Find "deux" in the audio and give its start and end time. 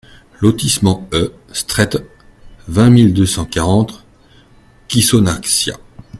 3.13-3.27